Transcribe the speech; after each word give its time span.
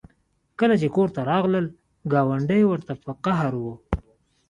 کله 0.59 0.75
چې 0.81 0.87
کور 0.95 1.09
ته 1.15 1.21
راغلل 1.31 1.65
ګاونډۍ 2.13 2.61
ورته 2.67 2.93
په 3.03 3.11
قهر 3.23 3.53
وه 3.63 3.75